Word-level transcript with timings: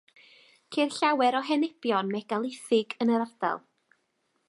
Ceir 0.75 0.89
llawer 0.95 1.37
o 1.39 1.41
henebion 1.51 2.11
megalithig 2.15 2.99
yn 3.05 3.13
yr 3.19 3.27
ardal. 3.29 3.67